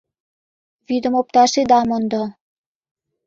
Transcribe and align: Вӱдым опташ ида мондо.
Вӱдым 0.87 1.13
опташ 1.19 1.51
ида 1.61 1.79
мондо. 1.87 2.23